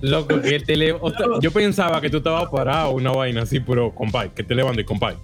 [0.00, 0.92] Loco, que te le...
[0.92, 4.54] o sea, Yo pensaba que tú estabas parado, una vaina así, pero compay, que te
[4.54, 5.16] levantes, compay.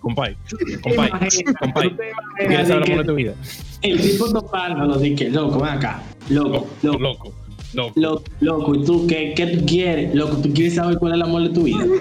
[0.00, 0.36] Compay,
[0.80, 1.10] compay,
[1.58, 1.96] compay.
[2.38, 3.34] ¿Qué quieres amor de tu vida?
[3.82, 6.02] El tipo topándolo, dije, loco, ven acá.
[6.28, 7.34] Loco, Loco, loco,
[7.74, 8.74] loco, loco.
[8.74, 10.14] ¿Y tú qué, qué tú quieres?
[10.14, 11.84] Loco, ¿tú quieres saber cuál es el amor de tu vida?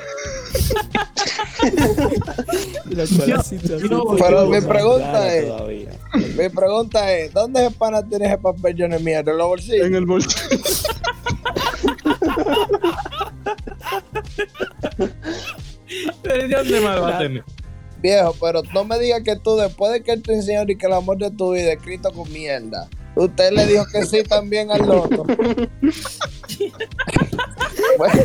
[3.89, 5.89] Yo- pero mi pregunta es- todavía.
[6.37, 9.31] Mi pregunta es, ¿dónde ese pana tiene ese papel lleno de mierda?
[9.31, 9.85] ¿En los bolsillos?
[9.87, 10.57] En el bolsillo.
[16.23, 17.43] ¿De dónde más va a tener?
[18.01, 20.85] Viejo, pero no me digas que tú, después de que él te enseñó y que
[20.85, 24.71] el amor de tu vida es escrito con mierda, usted le dijo que sí también
[24.71, 25.25] al loco.
[27.97, 28.23] bueno,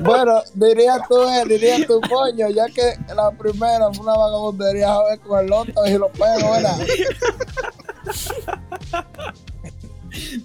[0.00, 5.04] bueno, diría tú, eh, diría tu coño, ya que la primera fue una vagabundería a
[5.10, 6.78] ver con el loto y lo pego, ¿verdad?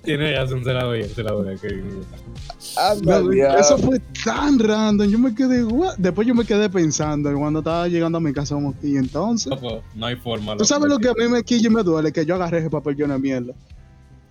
[0.03, 1.58] Tiene razón, se la doy, se la doy.
[1.58, 1.84] que-
[3.04, 5.08] No, eso fue tan random.
[5.10, 5.96] Yo me quedé, "What?".
[5.98, 9.48] Después yo me quedé pensando y cuando estaba llegando a mi casa, como, y entonces.
[9.48, 10.58] Loco, no hay forma.
[10.58, 12.12] ¿Tú sabes lo que a mí me quilla y me duele?
[12.12, 13.54] Que yo agarré ese papel lleno de mierda.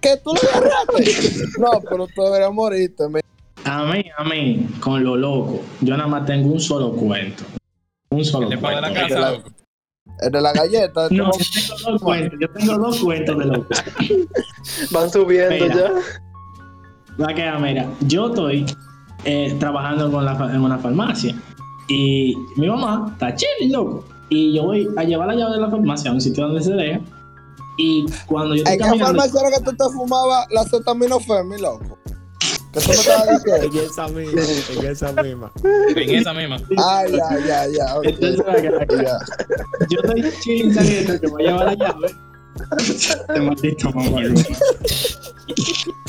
[0.00, 1.44] ¿Que tú lo agarraste?
[1.58, 3.04] No, pero tú deberías morirte,
[3.64, 7.44] A mí, a mí, con lo loco, yo nada más tengo un solo cuento.
[8.10, 9.14] Un solo ¿Te paga la cuento.
[9.14, 9.48] casa, loco?
[10.20, 11.08] el de la galleta.
[11.10, 12.38] No, yo tengo dos cuentos.
[12.40, 13.68] Yo tengo dos cuentos de loco.
[14.90, 15.74] Van subiendo Mira.
[15.74, 15.92] ya.
[17.20, 18.66] Va a quedar, mira, yo estoy
[19.24, 21.34] eh, trabajando con la fa- en una farmacia
[21.88, 24.04] y mi mamá está chile, loco.
[24.30, 26.72] Y yo voy a llevar la llave de la farmacia a un sitio donde se
[26.72, 27.00] deja.
[27.78, 31.58] Y cuando yo estoy ¿En qué farmacia era que tú te fumabas la acetaminofén, mi
[31.60, 31.98] loco?
[32.72, 33.78] ¿Qué tú me estabas diciendo?
[33.78, 34.42] En esa misma,
[34.80, 35.52] en esa misma.
[35.94, 36.56] En esa misma.
[36.78, 37.96] Ah, ya, ya, ya.
[37.98, 38.04] ok.
[38.06, 38.44] entonces.
[39.04, 39.18] Ya.
[39.90, 42.14] yo estoy chilling saliendo que voy a llevar la llave.
[42.78, 44.20] Este maldito mamá.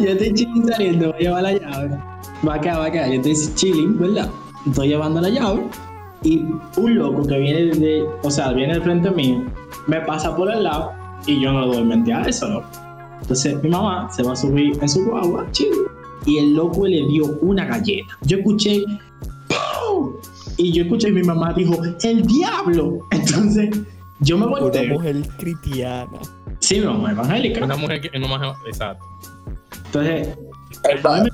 [0.00, 1.98] Yo estoy chilling saliendo, voy a llevar la llave.
[2.46, 3.08] Va a quedar, va a quedar.
[3.10, 4.30] Yo estoy chilling, ¿verdad?
[4.66, 5.66] Estoy llevando la llave.
[6.22, 6.44] Y
[6.76, 9.42] un loco que viene de, o sea, viene del frente mío,
[9.86, 10.92] me pasa por el lado
[11.26, 12.68] y yo no le doy mente a eso, loco.
[13.22, 15.68] Entonces mi mamá se va a subir en su guagua, chill.
[16.26, 18.18] Y el loco le dio una galleta.
[18.22, 18.84] Yo escuché
[19.48, 20.12] ¡pum!
[20.58, 22.98] Y yo escuché y mi mamá dijo, ¡el diablo!
[23.10, 23.70] Entonces,
[24.20, 24.94] yo me Una volteo.
[24.94, 26.18] mujer cristiana.
[26.58, 27.64] Sí, mi mamá evangélica.
[27.64, 28.56] Una mujer que no más.
[28.66, 29.02] Exacto.
[29.90, 30.38] Entonces.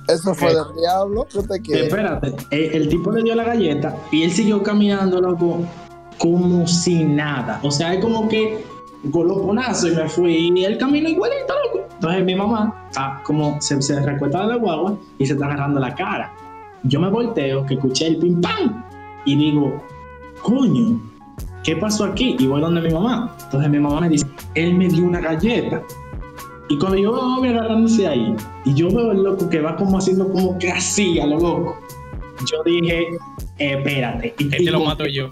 [0.09, 1.27] Eso fue del diablo.
[1.31, 1.87] ¿Qué te quieres?
[1.89, 5.61] espérate, el, el tipo le dio la galleta y él siguió caminando, loco,
[6.19, 7.61] como si nada.
[7.63, 8.65] O sea, es como que
[9.05, 11.87] goloponazo y me fui y él caminó igualito, loco.
[11.95, 15.81] Entonces mi mamá ah, como se, se recuesta de la guagua y se está agarrando
[15.81, 16.33] la cara.
[16.83, 18.83] Yo me volteo, que escuché el pim pam
[19.25, 19.83] y digo,
[20.43, 21.01] coño,
[21.63, 22.37] ¿qué pasó aquí?
[22.39, 23.35] Y voy donde mi mamá.
[23.45, 25.83] Entonces mi mamá me dice, él me dio una galleta.
[26.69, 29.77] Y cuando yo veo a mi agarrándose ahí, y yo veo el loco que va
[29.77, 31.77] como haciendo como que así a lo loco,
[32.51, 33.07] yo dije,
[33.59, 34.35] espérate.
[34.39, 35.31] Y, Este y lo mato yo.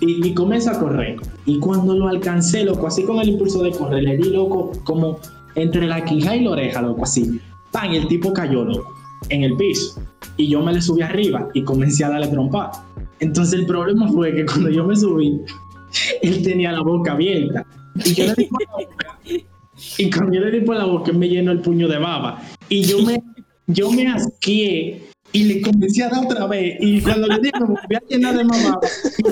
[0.00, 1.16] Y, y comienzo a correr.
[1.46, 5.18] Y cuando lo alcancé, loco, así con el impulso de correr, le di, loco, como
[5.54, 7.40] entre la quija y la oreja, loco, así.
[7.70, 7.92] ¡Pam!
[7.92, 8.92] Y el tipo cayó, loco,
[9.28, 10.00] en el piso.
[10.36, 12.72] Y yo me le subí arriba y comencé a darle trompa.
[13.20, 15.40] Entonces el problema fue que cuando yo me subí,
[16.22, 17.64] él tenía la boca abierta.
[18.04, 19.18] Y yo le di por la boca.
[19.98, 22.42] Y cuando yo le di por la boca, me llenó el puño de baba.
[22.68, 23.22] Y yo me,
[23.66, 26.76] yo me asqué y le comencé a dar otra vez.
[26.80, 28.80] Y cuando le di, me volví a llenar de baba.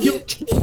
[0.02, 0.12] Yo,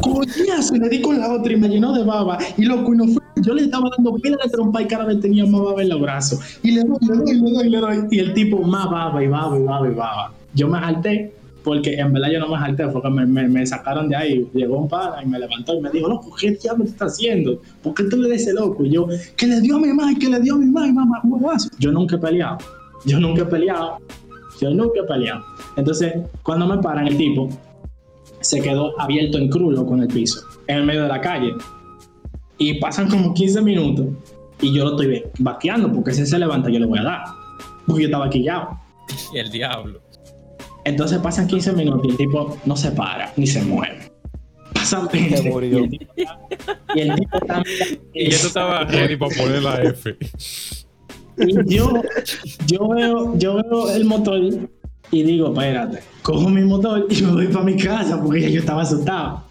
[0.02, 2.38] coñazo, le di con la otra y me llenó de baba.
[2.58, 3.22] Y y no fue.
[3.42, 6.02] Yo le estaba dando pila de trompa y cada vez tenía más baba en los
[6.02, 6.40] brazos.
[6.64, 8.08] Y le doy, le doy, le doy, le doy.
[8.12, 10.34] Y el tipo, más baba y baba y baba y baba.
[10.54, 11.34] Yo me salté
[11.66, 14.48] porque en verdad yo no me salté, porque me, me, sacaron de ahí.
[14.54, 17.60] Llegó un pana y me levantó y me dijo, loco, ¿qué diablo está haciendo?
[17.82, 18.86] ¿Por qué tú le des ese loco?
[18.86, 21.58] Y yo, que le dio a mi mamá, que le dio a mi mamá, mamá.
[21.80, 22.60] Yo nunca he peleado.
[23.04, 23.98] Yo nunca he peleado.
[24.62, 25.44] Yo nunca he peleado.
[25.76, 27.50] Entonces, cuando me paran, el tipo
[28.42, 31.52] se quedó abierto en crudo con el piso, en el medio de la calle.
[32.60, 34.06] Y pasan como 15 minutos
[34.62, 37.24] y yo lo estoy vaqueando porque si se levanta yo le voy a dar.
[37.88, 38.80] Porque yo estaba quillado.
[39.34, 40.05] El diablo.
[40.86, 44.12] Entonces pasan 15 minutos y el tipo no se para ni se mueve.
[44.74, 45.80] Pasan 20 Se murió.
[45.80, 48.00] y el tipo, también.
[48.14, 50.16] Y yo estaba ready para poner la F.
[51.38, 51.92] Y yo,
[52.68, 54.40] yo, veo, yo veo el motor
[55.12, 58.60] y digo, espérate, cojo mi motor y me voy para mi casa porque ya yo
[58.60, 59.44] estaba asustado.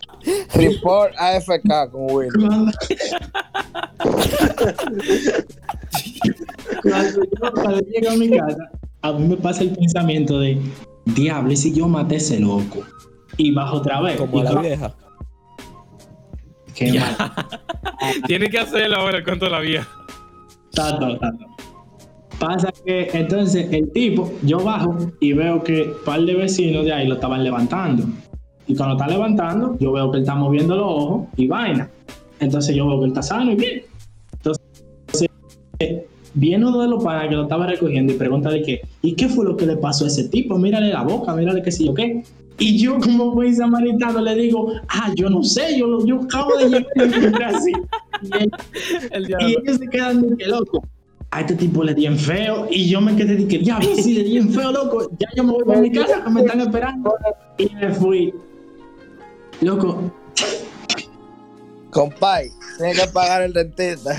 [0.54, 2.30] Report AFK con Will.
[2.32, 2.72] Cuando,
[6.82, 8.70] cuando yo, cuando llego a mi casa,
[9.02, 10.58] a mí me pasa el pensamiento de,
[11.04, 12.84] diablo, ¿y si yo maté a ese loco?
[13.36, 14.16] Y bajo otra vez.
[14.16, 14.94] Como a la vieja.
[16.74, 17.16] Qué mal.
[18.26, 19.88] Tiene que hacerlo ahora el cuento de la vieja.
[20.72, 21.46] Tato, tato.
[22.38, 26.92] Pasa que entonces el tipo, yo bajo y veo que un par de vecinos de
[26.92, 28.04] ahí lo estaban levantando.
[28.66, 31.88] Y cuando está levantando, yo veo que él está moviendo los ojos y vaina.
[32.40, 33.82] Entonces yo veo que él está sano y bien.
[34.32, 35.30] Entonces,
[36.34, 39.28] viene uno de los panas que lo estaba recogiendo y pregunta de qué, ¿y qué
[39.28, 40.58] fue lo que le pasó a ese tipo?
[40.58, 42.22] Mírale la boca, mírale qué sé yo qué.
[42.58, 46.56] Y yo como buen samaritano le digo, ah, yo no sé, yo, lo- yo acabo
[46.56, 47.72] de llegar encontré así.
[48.22, 48.50] Y él-
[49.10, 50.82] El y ellos se quedan de que loco.
[51.32, 54.14] A este tipo le di en feo y yo me quedé de que diablo, si
[54.14, 56.60] le di en feo, loco, ya yo me voy para mi casa que me están
[56.60, 57.12] esperando.
[57.58, 58.32] Y me fui.
[59.60, 60.12] Loco,
[61.94, 64.10] Compay, tienes que pagar el dentista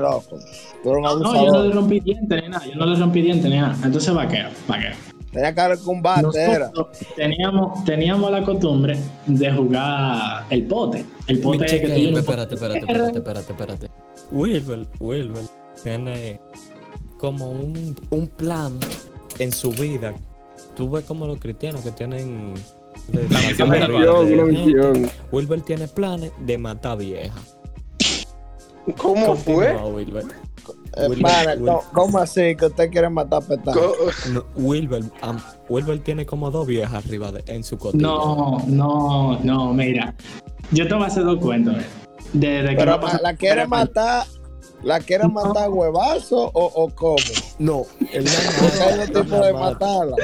[0.00, 0.36] loco.
[0.82, 3.22] Tú eres un no, yo no le rompí dientes ni nada, yo no le rompí
[3.22, 3.76] dientes ni nada.
[3.84, 5.10] Entonces va que, va que.
[5.30, 6.70] Tenía que haber combate, era.
[6.70, 11.06] Nosotros teníamos, teníamos la costumbre de jugar el pote.
[11.28, 12.78] El pote es que tú un espérate, pote.
[12.78, 13.90] espérate, espérate, espérate, espérate.
[14.32, 15.44] Wilber, Wilber
[15.84, 16.40] tiene
[17.16, 18.76] como un, un plan
[19.38, 20.14] en su vida.
[20.74, 22.54] Tú ves como los cristianos que tienen
[23.08, 23.68] de- La misión
[24.32, 25.10] Una misión.
[25.32, 27.56] Wilber tiene planes de matar viejas.
[28.96, 29.66] ¿Cómo fue?
[29.74, 30.24] Continúa, Wilber.
[31.08, 33.42] Wilber, ¿cómo, cómo así que usted quiere matar?
[33.46, 33.94] Co-
[34.32, 35.04] no, Wilber,
[35.68, 38.02] Wilber tiene como dos viejas arriba de- en su cotilla.
[38.02, 40.14] No, no, no, mira.
[40.72, 41.76] Yo te voy a hacer dos cuentos.
[41.76, 41.86] eh.
[42.32, 44.24] De, de que Pero la quiere matar,
[44.82, 45.30] la quiere No.
[45.30, 47.16] matar a huevazo o, o cómo?
[47.58, 49.70] No, no tipos de mata.
[49.86, 50.16] matarla.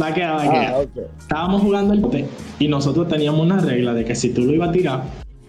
[0.00, 0.74] Va a quedar, va a quedar.
[0.74, 1.00] Ah.
[1.18, 2.26] Estábamos jugando el pote
[2.58, 5.04] y nosotros teníamos una regla de que si tú lo ibas a tirar,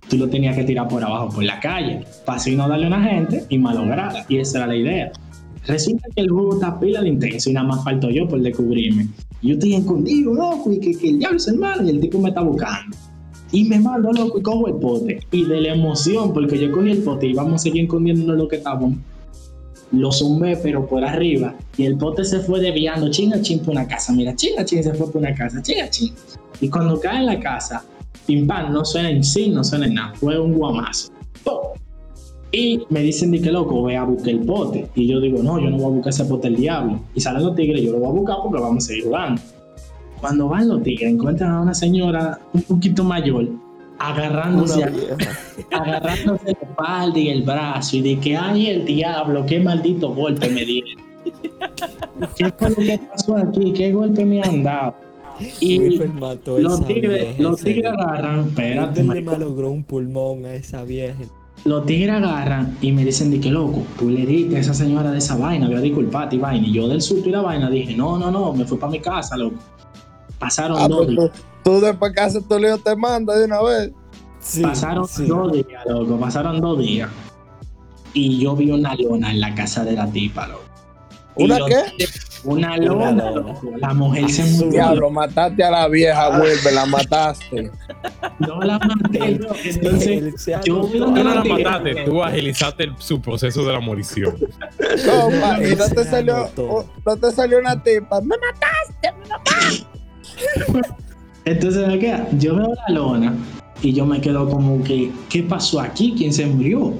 [0.10, 2.88] tú lo tenías que tirar por abajo, por la calle, para así no darle a
[2.88, 4.26] una gente y malograrla.
[4.30, 5.12] Y esa era la idea.
[5.66, 9.08] Resulta que el juego está pila de intenso y nada más falto yo por descubrirme.
[9.42, 12.30] Yo estoy escondido, loco, y que, que el diablo es hermano, y el tipo me
[12.30, 12.96] está buscando.
[13.52, 15.20] Y me mando, loco, y cojo el pote.
[15.32, 18.48] Y de la emoción, porque yo cogí el pote y vamos a seguir escondiendo lo
[18.48, 18.98] que estábamos.
[19.92, 21.56] Lo zumbé, pero por arriba.
[21.78, 24.12] Y el pote se fue desviando, chinga chin por una casa.
[24.14, 26.14] Mira, chinga chin se fue por una casa, chinga chin.
[26.60, 27.84] Y cuando cae en la casa,
[28.26, 30.14] pim pam, no suena en sí, no suena en nada.
[30.16, 31.12] Fue un guamazo.
[31.44, 31.78] ¡Pum!
[32.52, 34.90] Y me dicen de que loco, ve a buscar el pote.
[34.96, 37.00] Y yo digo, no, yo no voy a buscar ese pote del diablo.
[37.14, 39.42] Y salen los tigres, yo lo voy a buscar porque vamos a seguir jugando.
[40.20, 43.50] Cuando van los tigres, encuentran a una señora un poquito mayor,
[44.00, 44.92] agarrándose, a-
[45.78, 47.98] agarrándose la espalda y el brazo.
[47.98, 51.04] Y de que, ay, el diablo, qué maldito golpe me dieron.
[52.38, 53.74] ¿Qué fue lo que pasó aquí?
[53.74, 54.96] ¿Qué golpe me han dado?
[55.60, 60.84] Y Wilber mató los tigres, los tigres agarran, espérate, le malogró un pulmón a esa
[60.84, 61.20] vieja.
[61.64, 65.12] los tigres agarran y me dicen de que loco, tú le diste a esa señora
[65.12, 66.66] de esa vaina, voy a disculparte y vaina.
[66.68, 69.00] Y yo del susto y la vaina dije, no, no, no, me fui para mi
[69.00, 69.58] casa, loco.
[70.40, 71.32] Pasaron Ah, dos pues días.
[71.68, 73.92] Tú, después que haces tu lío te manda de una vez.
[74.40, 75.26] Sí, pasaron sí.
[75.26, 77.10] dos días, loco, pasaron dos días.
[78.14, 80.64] Y yo vi una lona en la casa de la tipa, loco.
[81.36, 82.06] ¿Una qué?
[82.46, 83.32] Una lona, lona.
[83.32, 83.72] loco.
[83.78, 84.72] La mujer se murió.
[84.72, 87.70] Diablo, mataste a la vieja, Wilber, la mataste.
[88.40, 89.40] No la maté.
[89.66, 94.38] Entonces, yo no la mataste, tú agilizaste el- su proceso de la morición.
[95.06, 96.50] Compa, y no te salió,
[97.06, 98.22] no te salió una tipa.
[98.22, 99.14] Me mataste.
[101.48, 102.14] Entonces, ¿qué?
[102.38, 103.36] yo veo la lona
[103.82, 106.14] y yo me quedo como que, ¿qué pasó aquí?
[106.18, 106.94] ¿Quién se murió?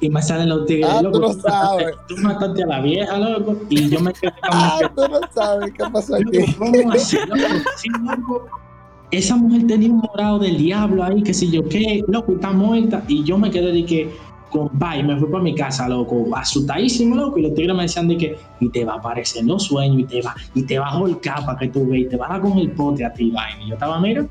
[0.00, 1.86] Y me salen los tigres, Ah, tú loco, lo mataste- sabes.
[2.06, 3.56] tú mataste a la vieja, loco.
[3.68, 6.54] Y yo me quedé como Ah, que, tú no sabes qué pasó aquí.
[6.56, 8.46] ¿cómo así, loco?
[9.10, 13.02] Esa mujer tenía un morado del diablo ahí, que sé yo qué, loco, está muerta.
[13.08, 14.14] Y yo me quedé de que,
[14.50, 17.38] compa, y me fui para mi casa, loco, asustadísimo, loco.
[17.38, 20.04] Y los tigres me decían de que, y te va a aparecer los sueños, y
[20.04, 22.28] te va, y te va a holcar para que tú veas, y te va a
[22.30, 23.62] dar con el pote a ti, vaina.
[23.64, 24.26] Y yo estaba, mira,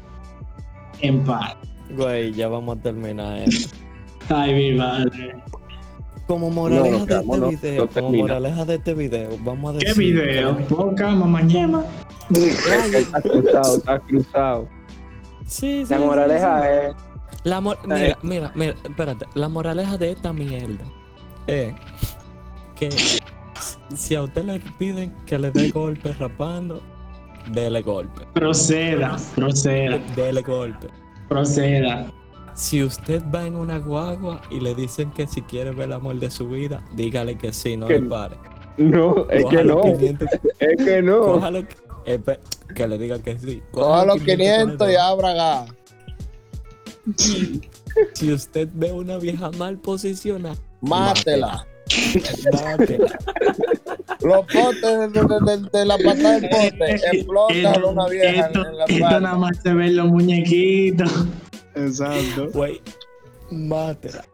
[1.02, 1.56] en paz.
[1.96, 3.76] Güey, ya vamos a terminar esto.
[4.30, 5.36] Ay, mi madre.
[6.28, 9.80] Como moraleja No, de este no, video, no como moraleja de este video, vamos a
[9.80, 10.14] ¿Qué decir.
[10.14, 10.58] video?
[10.68, 11.86] Poca, mamá ñema.
[12.30, 14.68] Está cruzado, está cruzado.
[15.46, 15.94] Sí, sí.
[15.94, 16.68] La sí, moraleja sí.
[16.90, 17.07] es.
[17.48, 17.88] La mor- Eh.
[17.88, 19.26] mira, mira, mira, espérate.
[19.36, 20.84] La moraleja de esta mierda
[21.48, 21.74] es
[22.76, 22.90] que
[23.96, 26.82] si a usted le piden que le dé golpe rapando,
[27.52, 28.26] dele golpe.
[28.34, 30.88] Proceda, proceda, Dele golpe.
[31.30, 32.12] proceda.
[32.54, 36.20] Si usted va en una guagua y le dicen que si quiere ver el amor
[36.20, 38.36] de su vida, dígale que sí, no Que- le pare.
[38.78, 39.82] No, es que no.
[39.82, 40.28] 500
[40.60, 41.40] Es que no.
[42.06, 42.40] espe-
[42.76, 43.62] que le diga que sí.
[43.72, 45.66] Coja los 500 que le y abra
[47.16, 51.66] Si usted ve una vieja mal posicionada, Mátela.
[52.52, 53.18] mátela.
[54.22, 56.96] Los potes de, de- de- de la patada del pote.
[57.14, 61.12] Explota a una vieja esto, en, la esto nada más se ven los muñequitos.
[61.76, 62.50] Exacto.
[62.54, 62.82] Güey,
[63.52, 64.26] mátela.